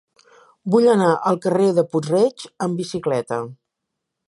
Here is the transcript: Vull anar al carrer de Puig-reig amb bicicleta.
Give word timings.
Vull 0.75 0.87
anar 0.93 1.09
al 1.33 1.37
carrer 1.43 1.67
de 1.81 1.85
Puig-reig 1.91 2.47
amb 2.67 2.81
bicicleta. 2.83 3.41